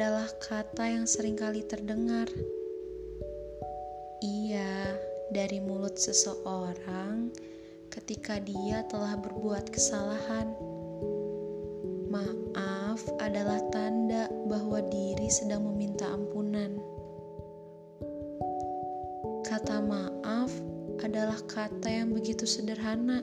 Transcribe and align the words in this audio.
adalah 0.00 0.32
kata 0.40 0.96
yang 0.96 1.04
sering 1.04 1.36
kali 1.36 1.60
terdengar. 1.60 2.24
Iya, 4.24 4.96
dari 5.28 5.60
mulut 5.60 6.00
seseorang 6.00 7.28
ketika 7.92 8.40
dia 8.40 8.80
telah 8.88 9.20
berbuat 9.20 9.68
kesalahan. 9.68 10.56
Maaf 12.08 13.04
adalah 13.20 13.60
tanda 13.68 14.32
bahwa 14.48 14.80
diri 14.88 15.28
sedang 15.28 15.68
meminta 15.68 16.08
ampunan. 16.08 16.80
Kata 19.44 19.84
maaf 19.84 20.48
adalah 21.04 21.44
kata 21.44 21.92
yang 21.92 22.16
begitu 22.16 22.48
sederhana, 22.48 23.20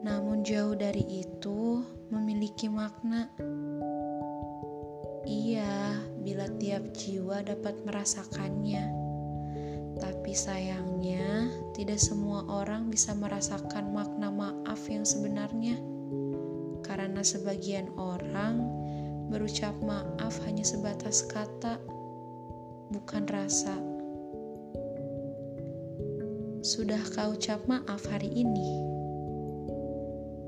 namun 0.00 0.48
jauh 0.48 0.72
dari 0.72 1.04
itu 1.04 1.84
memiliki 2.08 2.72
makna. 2.72 3.28
Iya, 5.22 6.02
bila 6.20 6.50
tiap 6.58 6.94
jiwa 6.94 7.46
dapat 7.46 7.78
merasakannya 7.86 9.02
tapi 10.02 10.34
sayangnya, 10.34 11.46
tidak 11.78 12.02
semua 12.02 12.42
orang 12.50 12.90
bisa 12.90 13.14
merasakan 13.14 13.94
makna 13.94 14.34
maaf 14.34 14.90
yang 14.90 15.06
sebenarnya, 15.06 15.78
karena 16.82 17.22
sebagian 17.22 17.86
orang 17.94 18.66
berucap 19.30 19.70
maaf 19.78 20.42
hanya 20.42 20.66
sebatas 20.66 21.22
kata, 21.30 21.78
bukan 22.90 23.30
rasa. 23.30 23.78
Sudah 26.66 27.02
kau 27.14 27.38
ucap 27.38 27.62
maaf 27.70 28.02
hari 28.10 28.30
ini? 28.34 28.70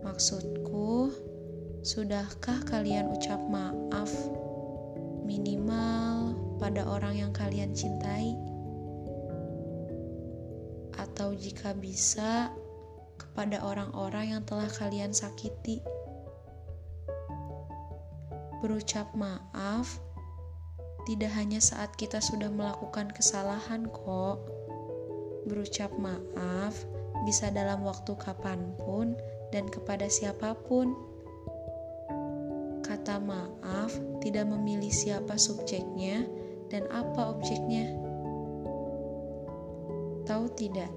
Maksudku, 0.03 1.15
sudahkah 1.87 2.59
kalian 2.67 3.11
ucap 3.15 3.39
maaf 3.47 4.11
minimal 5.25 6.37
pada 6.61 6.87
orang 6.87 7.19
yang 7.19 7.33
kalian 7.33 7.73
cintai? 7.73 8.37
atau 11.15 11.31
jika 11.31 11.75
bisa 11.79 12.51
kepada 13.15 13.63
orang-orang 13.63 14.35
yang 14.35 14.43
telah 14.43 14.67
kalian 14.67 15.15
sakiti. 15.15 15.79
Berucap 18.59 19.15
maaf 19.15 20.03
tidak 21.07 21.31
hanya 21.37 21.61
saat 21.61 21.95
kita 22.01 22.19
sudah 22.19 22.49
melakukan 22.49 23.13
kesalahan, 23.13 23.87
kok. 23.93 24.43
Berucap 25.47 25.93
maaf 26.01 26.83
bisa 27.23 27.53
dalam 27.53 27.85
waktu 27.87 28.17
kapan 28.17 28.73
pun 28.83 29.15
dan 29.53 29.71
kepada 29.71 30.11
siapa 30.11 30.57
pun. 30.67 30.97
Kata 33.05 33.21
maaf 33.21 33.93
tidak 34.25 34.49
memilih 34.49 34.89
siapa 34.89 35.37
subjeknya 35.37 36.25
dan 36.73 36.89
apa 36.89 37.37
objeknya. 37.37 37.93
Tahu 40.25 40.49
tidak? 40.57 40.89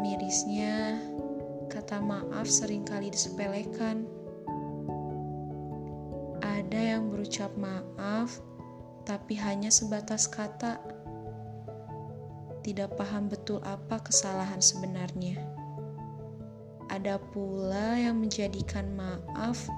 Mirisnya, 0.00 1.04
kata 1.68 2.00
maaf 2.00 2.48
sering 2.48 2.80
kali 2.80 3.12
disepelekan. 3.12 4.08
Ada 6.40 6.96
yang 6.96 7.12
berucap 7.12 7.52
maaf, 7.60 8.40
tapi 9.04 9.36
hanya 9.36 9.68
sebatas 9.68 10.24
kata. 10.24 10.80
Tidak 12.64 12.88
paham 12.96 13.28
betul 13.28 13.60
apa 13.68 14.00
kesalahan 14.00 14.64
sebenarnya. 14.64 15.44
Ada 16.88 17.20
pula 17.20 18.00
yang 18.00 18.16
menjadikan 18.24 18.88
maaf 18.96 19.68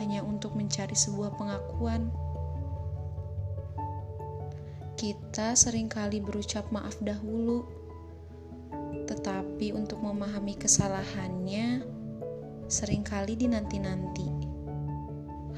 hanya 0.00 0.24
untuk 0.24 0.56
mencari 0.56 0.96
sebuah 0.96 1.36
pengakuan. 1.36 2.08
Kita 4.96 5.58
sering 5.58 5.90
kali 5.90 6.22
berucap 6.22 6.70
maaf 6.70 6.94
dahulu, 7.02 7.66
tetapi 9.10 9.74
untuk 9.74 9.98
memahami 9.98 10.54
kesalahannya 10.54 11.82
sering 12.70 13.02
kali 13.04 13.34
dinanti-nanti. 13.34 14.30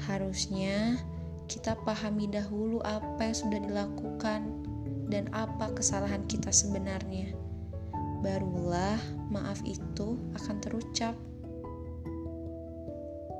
Harusnya 0.09 0.99
kita 1.45 1.77
pahami 1.85 2.25
dahulu 2.27 2.81
apa 2.81 3.31
yang 3.31 3.37
sudah 3.37 3.59
dilakukan 3.61 4.41
dan 5.07 5.29
apa 5.31 5.69
kesalahan 5.77 6.25
kita 6.25 6.49
sebenarnya. 6.49 7.31
Barulah 8.25 8.97
maaf 9.29 9.61
itu 9.61 10.17
akan 10.33 10.57
terucap. 10.57 11.13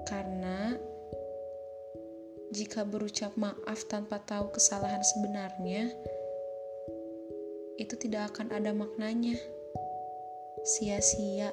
Karena 0.05 0.77
jika 2.53 2.85
berucap 2.85 3.33
maaf 3.35 3.89
tanpa 3.89 4.21
tahu 4.21 4.53
kesalahan 4.53 5.01
sebenarnya, 5.01 5.91
itu 7.75 7.95
tidak 7.99 8.31
akan 8.31 8.53
ada 8.55 8.71
maknanya. 8.71 9.35
Sia-sia. 10.63 11.51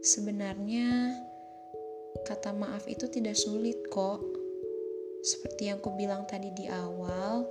Sebenarnya, 0.00 1.12
kata 2.24 2.56
maaf 2.56 2.88
itu 2.88 3.04
tidak 3.12 3.36
sulit 3.36 3.76
kok. 3.92 4.24
Seperti 5.20 5.68
yang 5.68 5.84
ku 5.84 5.92
bilang 5.92 6.24
tadi 6.24 6.48
di 6.56 6.64
awal, 6.70 7.44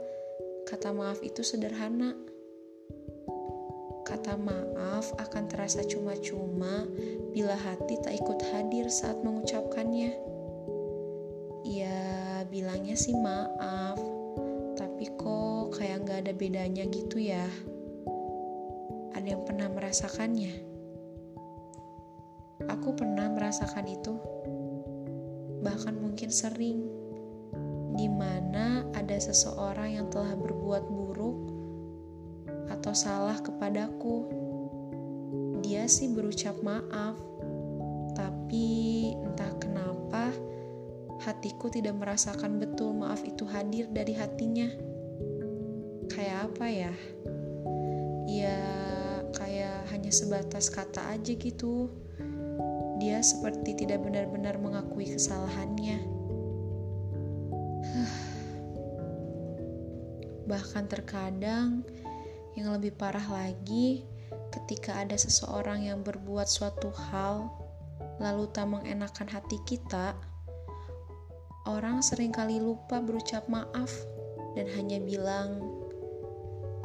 kata 0.66 0.90
maaf 0.90 1.22
itu 1.22 1.46
sederhana. 1.46 2.18
Kata 4.10 4.34
maaf 4.42 5.14
akan 5.22 5.44
terasa 5.46 5.86
cuma-cuma 5.86 6.90
bila 7.30 7.54
hati 7.54 8.02
tak 8.02 8.18
ikut 8.18 8.42
hadir 8.50 8.90
saat 8.90 9.22
mengucapkannya. 9.22 10.18
Ya 11.62 12.02
bilangnya 12.50 12.98
sih 12.98 13.14
maaf 13.14 14.02
tapi 14.74 15.14
kok 15.14 15.78
kayak 15.78 16.10
nggak 16.10 16.20
ada 16.26 16.34
bedanya 16.34 16.90
gitu 16.90 17.22
ya? 17.22 17.46
Ada 19.14 19.28
yang 19.30 19.46
pernah 19.46 19.70
merasakannya? 19.70 20.54
Aku 22.66 22.98
pernah 22.98 23.30
merasakan 23.30 23.86
itu. 23.94 24.18
Bahkan 25.62 25.96
mungkin 26.02 26.34
sering. 26.34 26.82
Di 27.94 28.10
mana 28.10 28.90
ada 28.96 29.18
seseorang 29.22 30.02
yang 30.02 30.08
telah 30.10 30.34
berbuat 30.34 30.84
buruk 30.88 31.09
atau 32.90 33.06
salah 33.06 33.38
kepadaku 33.38 34.26
dia 35.62 35.86
sih 35.86 36.10
berucap 36.10 36.58
maaf 36.66 37.14
tapi 38.18 39.14
entah 39.14 39.54
kenapa 39.62 40.34
hatiku 41.22 41.70
tidak 41.70 42.02
merasakan 42.02 42.58
betul 42.58 42.98
maaf 42.98 43.22
itu 43.22 43.46
hadir 43.46 43.86
dari 43.94 44.18
hatinya. 44.18 44.74
Kayak 46.10 46.50
apa 46.50 46.66
ya? 46.66 46.90
Ya, 48.26 48.58
kayak 49.38 49.86
hanya 49.94 50.10
sebatas 50.10 50.74
kata 50.74 51.14
aja 51.14 51.38
gitu. 51.38 51.94
Dia 52.98 53.22
seperti 53.22 53.86
tidak 53.86 54.02
benar-benar 54.02 54.58
mengakui 54.58 55.14
kesalahannya. 55.14 56.02
Bahkan 60.50 60.90
terkadang 60.90 61.86
yang 62.60 62.76
lebih 62.76 62.92
parah 63.00 63.24
lagi 63.24 64.04
ketika 64.52 65.00
ada 65.00 65.16
seseorang 65.16 65.88
yang 65.88 66.04
berbuat 66.04 66.52
suatu 66.52 66.92
hal 66.92 67.48
lalu 68.20 68.52
tak 68.52 68.68
mengenakan 68.68 69.32
hati 69.32 69.64
kita, 69.64 70.12
Orang 71.70 72.02
sering 72.02 72.34
kali 72.34 72.58
lupa 72.58 72.98
berucap 72.98 73.46
maaf 73.46 73.94
dan 74.58 74.66
hanya 74.74 74.98
bilang, 74.98 75.62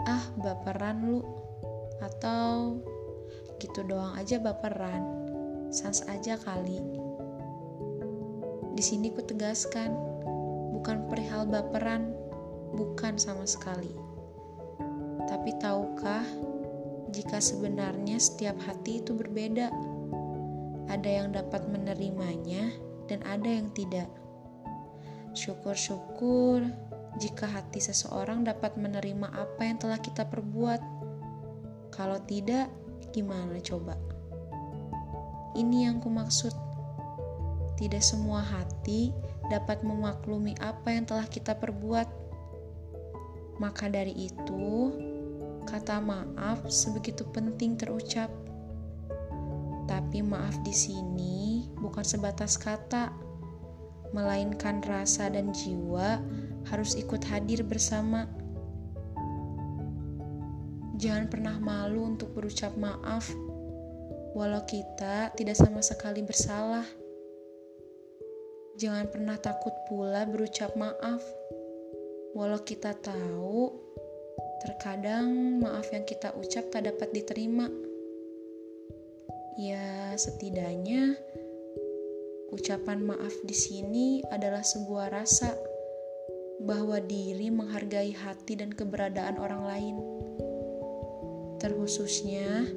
"Ah, 0.05 0.21
baperan 0.37 1.09
lu." 1.09 1.25
Atau 2.05 2.85
gitu 3.65 3.81
doang 3.81 4.13
aja 4.13 4.37
baperan. 4.37 5.01
Sans 5.73 6.05
aja 6.05 6.37
kali. 6.37 6.85
Di 8.77 8.83
sini 8.85 9.09
ku 9.09 9.25
tegaskan, 9.25 9.97
bukan 10.77 11.09
perihal 11.09 11.49
baperan, 11.49 12.13
bukan 12.77 13.17
sama 13.17 13.49
sekali. 13.49 14.04
Tapi 15.29 15.51
tahukah 15.61 16.25
jika 17.15 17.39
sebenarnya 17.39 18.19
setiap 18.19 18.59
hati 18.67 19.01
itu 19.01 19.15
berbeda? 19.15 19.71
Ada 20.91 21.11
yang 21.23 21.33
dapat 21.33 21.65
menerimanya 21.71 22.75
dan 23.09 23.23
ada 23.25 23.49
yang 23.49 23.71
tidak. 23.73 24.11
Syukur-syukur 25.35 26.67
jika 27.19 27.47
hati 27.47 27.79
seseorang 27.79 28.43
dapat 28.43 28.75
menerima 28.75 29.31
apa 29.31 29.63
yang 29.63 29.79
telah 29.79 29.99
kita 30.03 30.27
perbuat. 30.27 30.83
Kalau 31.95 32.19
tidak, 32.27 32.67
gimana 33.15 33.63
coba? 33.63 33.95
Ini 35.55 35.87
yang 35.91 36.03
kumaksud. 36.03 36.51
Tidak 37.79 38.03
semua 38.03 38.43
hati 38.43 39.15
dapat 39.51 39.87
memaklumi 39.87 40.59
apa 40.59 40.91
yang 40.91 41.07
telah 41.07 41.27
kita 41.31 41.55
perbuat. 41.55 42.07
Maka 43.63 43.87
dari 43.87 44.27
itu, 44.27 44.91
kata 45.67 46.01
maaf 46.01 46.65
sebegitu 46.69 47.25
penting 47.33 47.77
terucap. 47.81 48.29
Tapi 49.85 50.25
maaf 50.25 50.57
di 50.65 50.73
sini 50.73 51.69
bukan 51.77 52.05
sebatas 52.05 52.57
kata, 52.57 53.13
melainkan 54.15 54.81
rasa 54.87 55.29
dan 55.29 55.51
jiwa 55.51 56.23
harus 56.71 56.95
ikut 56.95 57.21
hadir 57.27 57.67
bersama. 57.67 58.31
Jangan 60.95 61.27
pernah 61.27 61.59
malu 61.59 62.15
untuk 62.15 62.33
berucap 62.33 62.73
maaf, 62.79 63.29
walau 64.33 64.63
kita 64.65 65.35
tidak 65.35 65.59
sama 65.59 65.83
sekali 65.83 66.23
bersalah. 66.23 66.87
Jangan 68.79 69.11
pernah 69.11 69.37
takut 69.39 69.75
pula 69.91 70.25
berucap 70.25 70.73
maaf, 70.79 71.21
walau 72.33 72.63
kita 72.63 72.95
tahu 72.99 73.75
terkadang 74.65 75.61
maaf 75.61 75.93
yang 75.93 76.09
kita 76.09 76.33
ucap 76.41 76.73
tak 76.73 76.89
dapat 76.89 77.13
diterima. 77.13 77.69
Ya, 79.61 80.17
setidaknya 80.17 81.15
ucapan 82.51 83.05
maaf 83.05 83.35
di 83.45 83.55
sini 83.55 84.25
adalah 84.33 84.65
sebuah 84.65 85.13
rasa 85.13 85.53
bahwa 86.65 86.99
diri 86.99 87.53
menghargai 87.53 88.17
hati 88.17 88.57
dan 88.57 88.73
keberadaan 88.73 89.37
orang 89.37 89.63
lain 89.69 89.97
terkhususnya 91.61 92.69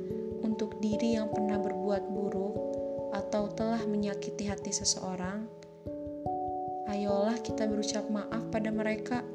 untuk 0.43 0.79
diri 0.79 1.19
yang 1.19 1.27
pernah 1.33 1.59
berbuat 1.59 2.03
buruk 2.07 2.55
atau 3.11 3.51
telah 3.51 3.81
menyakiti 3.83 4.47
hati 4.47 4.71
seseorang, 4.71 5.43
ayolah 6.87 7.35
kita 7.43 7.67
berucap 7.67 8.07
maaf 8.07 8.47
pada 8.47 8.71
mereka, 8.71 9.25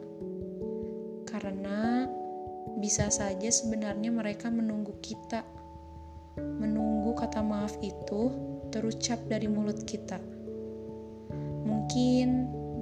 karena 1.28 2.08
bisa 2.78 3.12
saja 3.12 3.48
sebenarnya 3.52 4.08
mereka 4.08 4.48
menunggu 4.48 4.96
kita, 5.04 5.44
menunggu 6.38 7.12
kata 7.12 7.44
maaf 7.44 7.76
itu 7.84 8.32
terucap 8.72 9.20
dari 9.28 9.50
mulut 9.50 9.84
kita. 9.84 10.16
Mungkin 11.68 12.28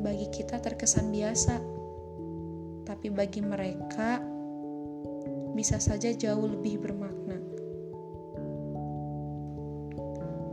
bagi 0.06 0.30
kita 0.30 0.62
terkesan 0.62 1.10
biasa, 1.10 1.56
tapi 2.86 3.10
bagi 3.10 3.42
mereka 3.42 4.22
bisa 5.52 5.82
saja 5.82 6.14
jauh 6.14 6.46
lebih 6.46 6.78
bermakna. 6.78 7.38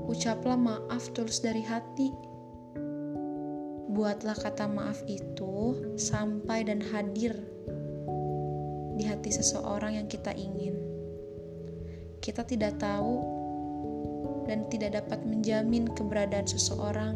Ucaplah 0.08 0.58
maaf 0.58 1.12
tulus 1.14 1.44
dari 1.44 1.62
hati. 1.62 2.10
Buatlah 3.94 4.38
kata 4.38 4.70
maaf 4.70 5.02
itu 5.10 5.78
sampai 5.98 6.70
dan 6.70 6.80
hadir 6.80 7.34
di 8.98 9.06
hati 9.06 9.30
seseorang 9.30 10.02
yang 10.02 10.08
kita 10.10 10.34
ingin. 10.34 10.76
Kita 12.20 12.42
tidak 12.44 12.82
tahu 12.82 13.22
dan 14.50 14.66
tidak 14.68 15.00
dapat 15.06 15.22
menjamin 15.24 15.88
keberadaan 15.94 16.50
seseorang, 16.50 17.16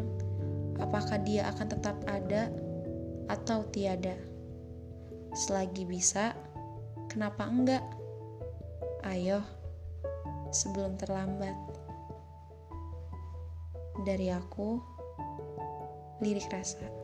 apakah 0.78 1.18
dia 1.26 1.50
akan 1.52 1.66
tetap 1.68 1.98
ada 2.06 2.48
atau 3.28 3.66
tiada. 3.74 4.14
Selagi 5.32 5.88
bisa, 5.88 6.36
Kenapa 7.12 7.44
enggak? 7.44 7.84
Ayo, 9.04 9.44
sebelum 10.48 10.96
terlambat. 10.96 11.52
Dari 14.08 14.32
aku, 14.32 14.80
lirik 16.24 16.48
rasa. 16.48 17.01